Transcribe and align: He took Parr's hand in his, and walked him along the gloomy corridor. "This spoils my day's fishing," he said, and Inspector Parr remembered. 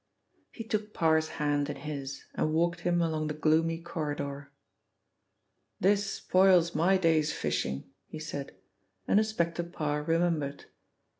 He 0.51 0.63
took 0.63 0.95
Parr's 0.95 1.27
hand 1.37 1.69
in 1.69 1.75
his, 1.75 2.25
and 2.33 2.55
walked 2.55 2.79
him 2.79 3.03
along 3.03 3.27
the 3.27 3.35
gloomy 3.35 3.77
corridor. 3.79 4.51
"This 5.79 6.11
spoils 6.11 6.73
my 6.73 6.97
day's 6.97 7.31
fishing," 7.31 7.83
he 8.07 8.17
said, 8.17 8.55
and 9.07 9.19
Inspector 9.19 9.61
Parr 9.65 10.01
remembered. 10.01 10.65